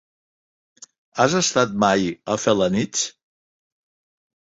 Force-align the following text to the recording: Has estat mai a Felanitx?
Has 1.23 1.35
estat 1.39 1.75
mai 1.83 2.07
a 2.37 2.37
Felanitx? 2.45 3.05